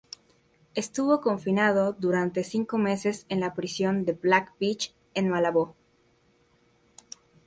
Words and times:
Estuvo 0.73 1.21
confinado 1.21 1.93
durante 1.93 2.43
cinco 2.43 2.79
meses 2.79 3.27
en 3.29 3.39
la 3.39 3.53
Prisión 3.53 4.03
de 4.03 4.13
Black 4.13 4.51
Beach 4.59 4.95
en 5.13 5.29
Malabo. 5.29 5.75